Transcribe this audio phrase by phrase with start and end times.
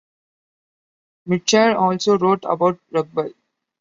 [1.27, 3.35] Mitchell also wrote about rugby.